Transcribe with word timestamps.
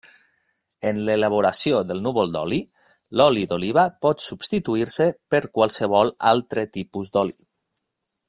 En 0.91 0.99
l’elaboració 1.07 1.81
del 1.89 1.99
núvol 2.05 2.31
d’oli, 2.35 2.57
l’oli 3.21 3.43
d’oliva 3.51 3.85
pot 4.07 4.25
substituir-se 4.29 5.07
per 5.35 5.43
qualsevol 5.59 6.13
altre 6.33 6.65
tipus 6.81 7.15
d’oli. 7.19 7.39